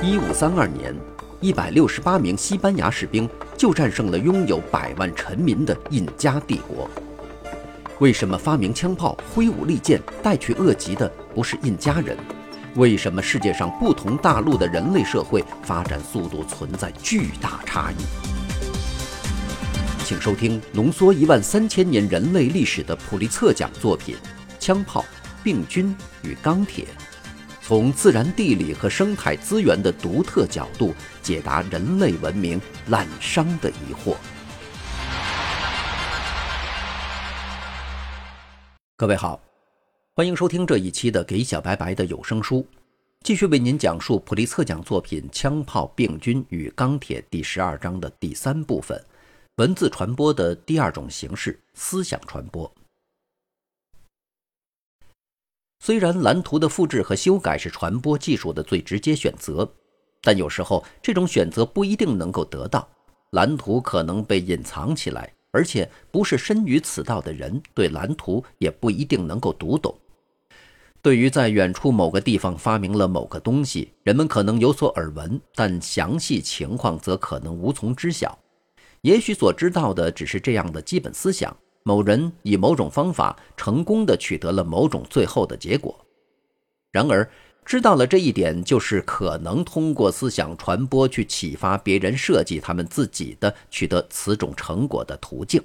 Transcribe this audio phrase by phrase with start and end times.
[0.00, 0.94] 一五三二年，
[1.40, 6.88] 一百六十八名西班牙士兵就战胜了拥有百万臣民的印加帝国。
[7.98, 12.16] 为什么发明枪炮、挥舞利剑、带去恶疾的不是印加人？
[12.76, 17.96] 为什么世界上不同大陆的人类社会发展速度存在巨大差异？
[20.04, 24.14] 请收听浓缩一万三千年人类历史的普利策奖作品
[24.60, 25.04] 《枪炮、
[25.42, 25.92] 病菌
[26.22, 26.84] 与钢铁》。
[27.68, 34.16] 从自然地理和生态资源的独特角度解答人类文明滥觞的疑惑。
[38.96, 39.38] 各位好，
[40.14, 42.60] 欢迎收听这一期的《给小白白的有声书》，
[43.22, 48.98] 继续为您讲述普利策奖作品《枪炮、病菌与钢铁》第十二章的第三部分：
[49.56, 52.72] 文字传播的第二种形式——思想传播。
[55.88, 59.66] 虽然蓝图的复制和修改是传播技术的最直接选择，
[60.20, 62.86] 但有时候这种选择不一定能够得到。
[63.30, 69.98] 蓝图可能被隐藏起来，而且不是身于此道的人对蓝图也不一定能够读懂。
[71.00, 78.38] 对于在远处某个地方发明了某个东西，人们可能有所耳闻，但详细情况则可能无从知晓。
[79.00, 81.56] 也许所知道的只是这样的基本思想。
[81.82, 86.04] 某人以某种方法成功的取得了某种最后的结果，
[86.92, 87.28] 然而
[87.64, 95.62] 知道了这一点，就是可能通过思想传播去启发别人设计他们自己的取得此种成果的途径。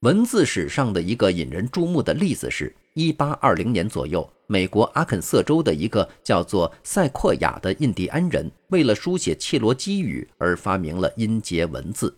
[0.00, 12.16] 文字史上的一个引人注目的例子是1820年左右，美国阿肯色州的一个叫做塞阔亚的印第安人，为了书写切罗基语而发明了音节文字。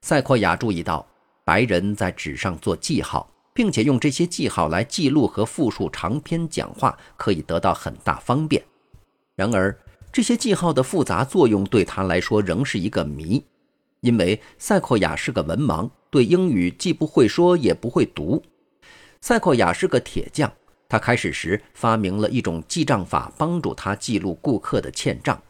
[0.00, 1.06] 塞阔亚注意到。
[1.44, 8.62] 白人在纸上做记号，并且用这些记号来记录和复述长篇讲话，可以得到很大方便。
[9.34, 9.76] 然而，
[10.12, 13.44] 这些记号的复杂作用对他来说仍是一个谜，
[14.00, 18.42] 因为塞阔雅是个文盲，对英语既不会说也不会读。
[19.20, 20.52] 塞阔雅是个铁匠，
[20.88, 25.40] 他开始时发明了一种记账法，帮助他记录顾客的欠账。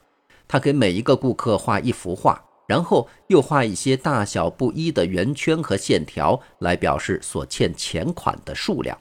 [0.46, 2.44] 他给每一个顾客画一幅画。
[2.70, 8.96] 然后又画一些大小不一的圆圈和线条来表示所欠钱款的数量。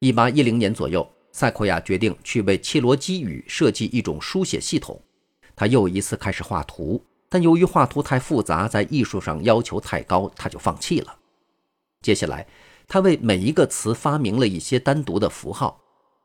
[0.00, 5.00] 一八一零年左右，塞阔亚决定去为切罗基语设计一种书写系统。
[5.54, 11.18] 他又一次开始画图，但由于画图太复杂，在艺术上要求太高，他就放弃了。
[12.02, 12.48] 接下来，
[12.88, 15.80] 他为每一个词发明了一些单独的符号，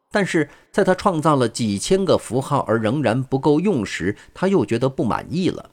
[0.09, 5.69] 但是在他创造了几千个符号而仍然不够用时，他又觉得不满意了。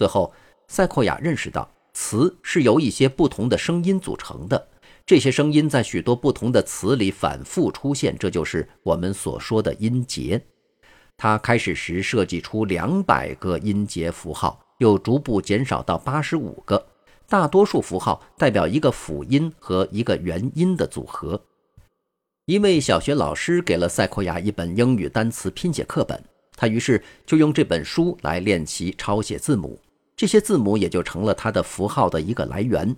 [0.00, 0.32] 最后，
[0.66, 4.68] 塞阔亚认识到，词是由一些不同的声音组成的，
[5.04, 10.40] 这些声音在许多不同的词里反复出现，这就是我们所说的音节。
[11.18, 16.82] 他开始时设计出两百个音节符号，又逐步减少到八十五个。
[17.28, 21.38] 大多数符号代表一个辅音和一个元音的组合。
[22.46, 26.24] 一位小学老师给了塞阔亚一本英语单词拼写课本，
[26.56, 29.78] 他于是就用这本书来练习抄写字母。
[30.20, 32.94] 这些字母也就成了它的符号的一个来源。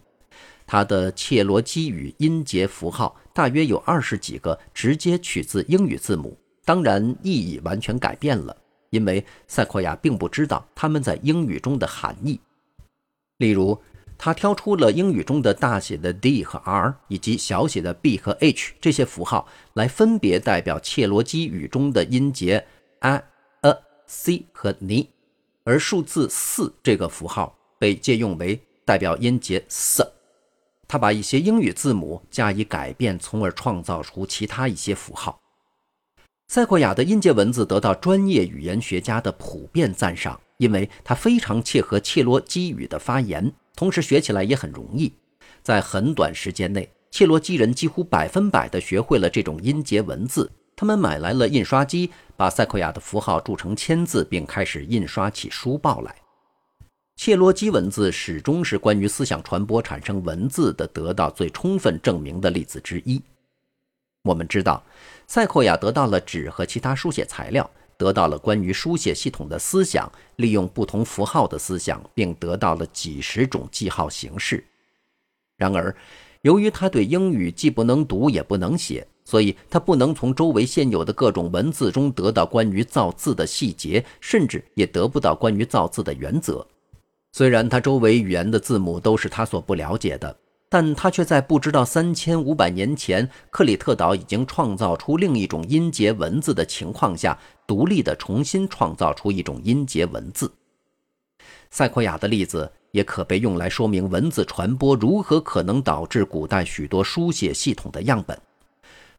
[0.66, 8.56] 它的切罗基语音节符号大约有二十几个，直接取自英语字母，当然意义完全改变了，
[8.90, 12.40] 因为塞阔亚并不知道它们在英语中的含义。
[13.38, 13.80] 例如，
[14.18, 22.66] 他挑出了英语中的大写的 D 和 R 以及小写的 b 和 h 这些符号，来分别代表切罗基语中的音节
[22.98, 23.22] a、
[23.60, 23.78] a、
[24.08, 25.06] c 和 n。
[25.64, 30.04] 而数字四这个符号被借用为代表音节 s，
[30.88, 35.38] 他把一些英语字母加以改变，从而创造出其他一些符号。
[36.48, 45.12] 塞阔雅的音节文字得到专业语言学家的普遍赞赏，因为它非常切合切罗基语的发言，同时学起来也很容易。
[45.62, 50.50] 在很短时间内，切罗基人几乎百分百地学会了这种音节文字。
[50.74, 56.14] 他们买来了印刷机，把塞阔亚的符号铸成签字，并开始印刷起书报来。
[57.14, 63.22] 切罗基文字始终是关于思想传播产生文字的得到最充分证明的例子之一。
[64.22, 64.82] 我们知道，
[65.26, 74.64] 塞克亚得到了纸和其他书写材料，得到了关于书写系统的思想，利用不同符号的思想，并得到了几十种记号形式。
[75.56, 75.94] 然而，
[76.40, 79.06] 由于他对英语既不能读也不能写。
[79.32, 86.66] 所以，他不能从周围现有的各种文字中得到关于造字的细节，甚至也得不到关于造字的原则。
[87.32, 90.36] 虽然他周围语言的字母都是他所不了解的，
[90.68, 100.52] 但他却在不知道三千五百年前克里特岛已经创造出另一种音节文字的情况下，独立的重新创造出一种音节文字。
[101.70, 108.38] 塞阔亚的例子也可被用来说明文字传播如何可能导致古代许多书写系统的样本。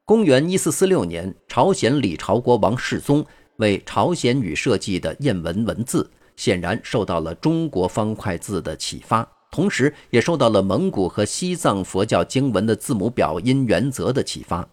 [0.06, 14.68] 公元一四四六年，朝鲜李朝国王世宗为朝鲜语设计的谚文文字，显然受到了中国方块字的启发，同时也受到了蒙古和西藏佛教经文的字母表音原则的启发。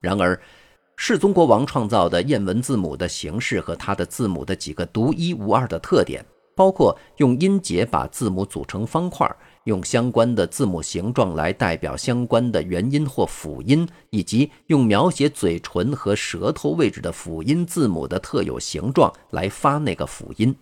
[0.00, 0.36] 然而，
[0.96, 6.26] 世宗国王创造的谚文字母的形式和它的字母的几个独一无二的特点。
[6.56, 9.30] 包括用音节把字母组成方块，
[9.66, 20.54] 用相关的字母形状来代表相关的元音或辅音，以及用描写嘴唇和舌头位置的辅音字母的特有形状来发那个辅音。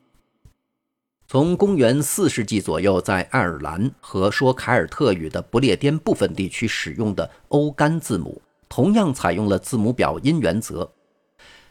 [1.26, 8.40] 从公元四世纪左右，在爱尔兰和说凯尔特语的不列颠部分地区使用的欧甘字母，
[8.70, 10.90] 同样采用了字母表音原则。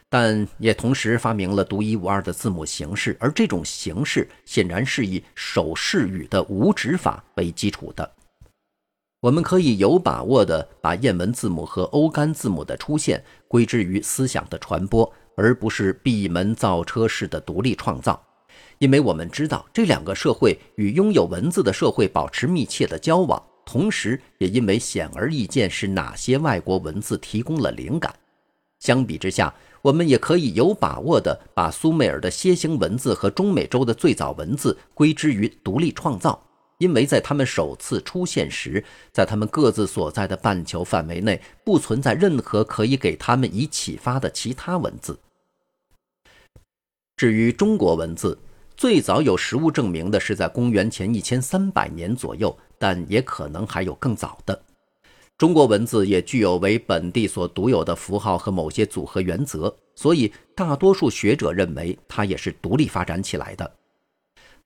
[0.08, 8.08] 但也同时发明了独一无二的字母形式，而这种形式显然是以手势语的无指法为基础的。
[9.20, 18.22] 我们可以有把握地把燕文字母和欧干字母的出现归之于思想的传播，而不是闭门造车式的独立创造，
[18.78, 28.14] 因为我们知道这两个社会与拥有文字的社会保持密切的交往，同时也因为显而易见是哪些外国文字提供了灵感。
[28.78, 29.54] 相比之下，
[29.84, 36.42] 我们也可以有把握地把苏美尔的楔形文字和中美洲的最早文字归之于独立创造，
[36.78, 38.82] 因为在他们首次出现时，
[39.12, 45.18] 在他们各自所在的半球范围内不存在任何可以给他们以启发的其他文字。
[47.18, 48.38] 至于中国文字，
[48.78, 54.62] 最早有实物证明的是在公元前一千三百年左右，但也可能还有更早的。
[55.36, 63.68] 中国文字也具有为本地所独有的符号和某些组合原则，所以大多数学者认为它也是独立发展起来的。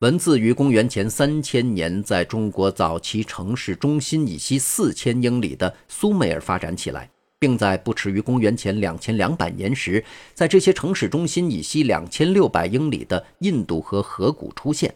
[0.00, 10.04] 文字于公元前三千年在中国早期城市中心以西四千英里的苏美尔发展起来，并在不迟于公元前两千两百年时，
[10.34, 14.94] 在这些城市中心以西两千六百英里的印度和河谷出现。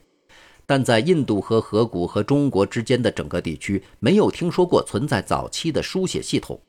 [0.66, 6.60] 但在印度和河谷和中国之间的整个地区，没有听说过存在早期的书写系统，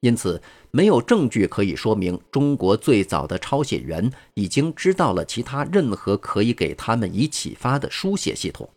[0.00, 0.40] 因此
[0.70, 8.68] 没有证据可以说明中国最早的抄写员已经知道了其他任何可以给他们以启发的书写系统。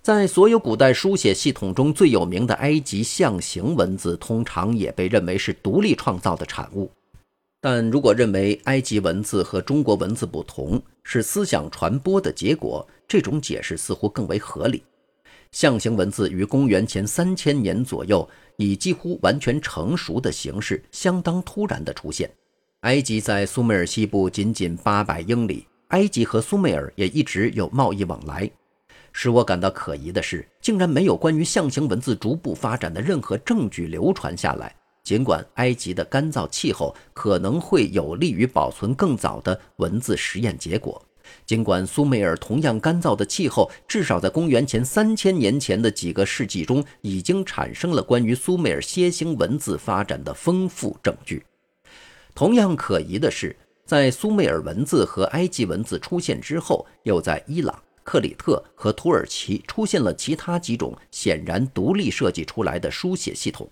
[0.00, 6.90] 在所有古代书写系统中最有名的埃及象形文字，通常也被认为是独立创造的产物。
[7.64, 14.82] 但如果认为埃及文字和中国文字不同是思想传播的结果，这种解释似乎更为合理。
[15.52, 22.28] 象形文字于公元前三千年左右以几乎完全成熟的形式，相当突然地出现。
[22.80, 28.50] 埃及在苏美尔西部仅仅八百英里，埃及和苏美尔也一直有贸易往来。
[29.12, 34.74] 使我感到可疑的是，竟然没有关于象形文字逐步发展的任何证据流传下来。
[35.12, 41.04] 尽管埃及的干燥气候可能会有利于保存更早的文字实验结果，
[41.44, 51.44] 尽管苏美尔同样干燥的气候至少在公元前三千年前的几个世纪中已经产生了关于苏美尔楔形文字发展的丰富证据。
[52.34, 53.54] 同样可疑的是，
[53.84, 63.68] 在苏美尔文字和埃及文字出现之后，又在伊朗、克里特和土耳其出现了其他几种显然独立设计出来的书写系统。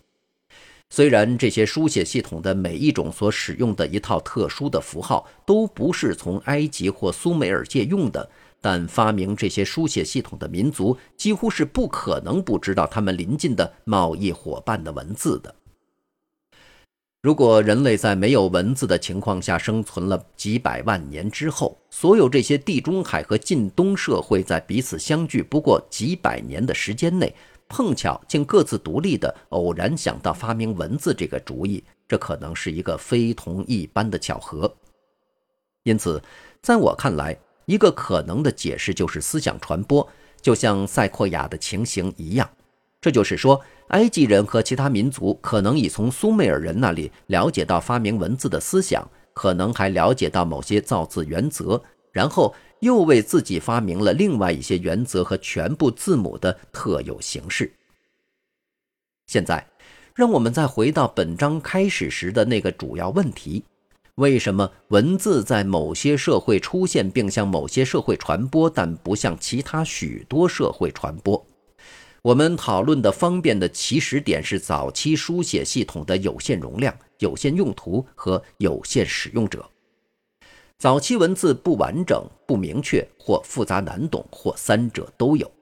[0.92, 8.28] 虽然这些书写系统的每一种所使用的一套特殊的符号都不是从埃及或苏美尔借用的，
[8.60, 15.54] 但发明这些书写系统的民族几乎是不可能不知道他们邻近的贸易伙伴的文字的。
[17.22, 27.32] 如果人类在没有文字的情况下生存了几百万年之后，所有这些地中海和近东社会在彼此相距不过几百年的时间内。
[27.70, 34.70] 碰巧竟各自独立的偶然想到发明文字这个主意，这可能是一个非同一般的巧合。
[35.84, 36.20] 因此，
[36.60, 40.06] 在我看来，一个可能的解释就是思想传播，
[40.42, 42.50] 就像塞阔雅的情形一样。
[43.00, 43.58] 这就是说，
[43.88, 52.52] 埃及人和其他民族可能已从苏美尔人那里了解到发明文字的思想，可能还了解到某些造字原则，然后。
[52.80, 57.72] 又为自己发明了另外一些原则和全部字母的特有形式。
[59.26, 59.66] 现在，
[60.14, 63.62] 让我们再回到本章开始时的那个主要问题：
[64.16, 71.46] 为什么文字在某些社会出现并向某些社会传播，但不向其他许多社会传播？
[72.22, 79.66] 我们讨论的方便的起始点是早期书写系统的有限容量、有限用途和有限使用者。
[80.80, 85.52] 早期文字不完整、不明确或复杂难懂，或三者都有。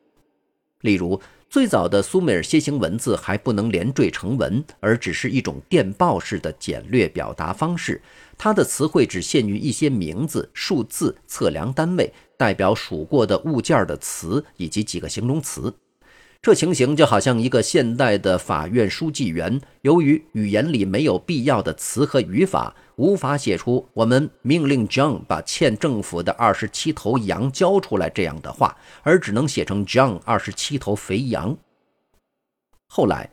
[0.83, 1.21] 例如，
[1.51, 8.01] 最早的苏美尔楔形文字还不能连缀成文，而只是一种电报式的简略表达方式。
[8.37, 15.75] 它的词汇只限于一些名字、数字、测量单位、代表数过的物件的词以及几个形容词。
[16.41, 31.57] 这情形就好像一个现代的法院书记员，由于语言里没有必要的词和语法，无法写出“我们命令 John 把欠政府的二十七头羊交出来”这样的话，而只能写成 “John 二十七头肥羊”。
[32.87, 33.29] 后来，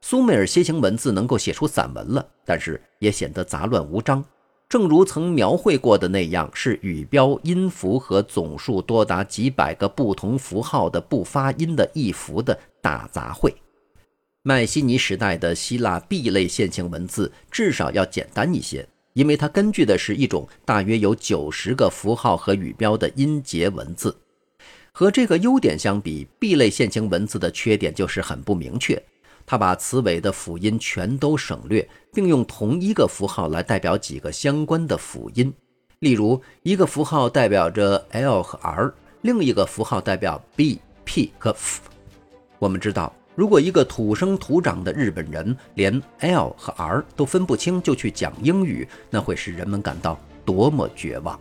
[0.00, 4.24] 苏美尔楔形文字能够写出散文了，但是也显得杂乱无章。
[4.68, 13.52] 正如曾描绘过的那样，是语标、音符和总数多达几百个不同符号的不发音的一符的大杂烩。
[14.42, 24.16] 迈锡尼时代的希腊 B 类线性文字至少要简单一些，因为它根据的是一种大约有九十个符号和语标的音节文字。
[24.90, 29.00] 和这个优点相比，B 类线性文字的缺点就是很不明确。
[29.46, 35.54] 他把词尾的辅音全都省略，并用同一个符号来代表几个相关的辅音。
[36.00, 41.80] 例如，一个符号代表着 l 和 r，另一个符号代表 b、p 和 f。
[42.58, 51.38] 我们知道，如果一个土生土长的日本人连 l 和 r 都分不清就去讲英语，那会使人们感到多么绝望。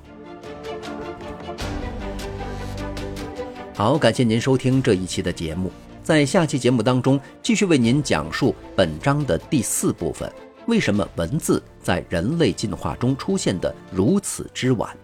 [3.74, 5.70] 好，感谢您收听这一期的节目。
[6.06, 10.32] 在下期节目当中，继续为您讲述本章的第四部分：
[10.68, 14.96] 为什么文字在人类进化中出现的如此之晚？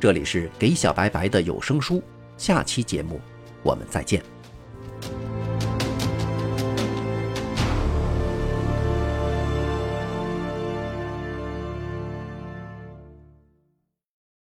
[0.00, 2.02] 这里是给小白白的有声书，
[2.36, 3.20] 下期节目
[3.62, 4.20] 我们再见。